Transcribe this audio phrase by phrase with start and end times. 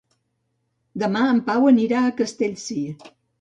[1.03, 2.83] Demà en Pau anirà a Castellcir.